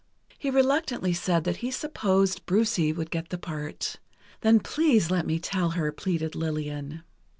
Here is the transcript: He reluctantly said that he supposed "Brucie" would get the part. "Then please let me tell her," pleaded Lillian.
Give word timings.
He 0.39 0.49
reluctantly 0.49 1.13
said 1.13 1.43
that 1.43 1.57
he 1.57 1.69
supposed 1.69 2.47
"Brucie" 2.47 2.91
would 2.91 3.11
get 3.11 3.29
the 3.29 3.37
part. 3.37 3.97
"Then 4.39 4.59
please 4.59 5.11
let 5.11 5.27
me 5.27 5.37
tell 5.37 5.69
her," 5.77 5.91
pleaded 5.91 6.33
Lillian. 6.33 7.03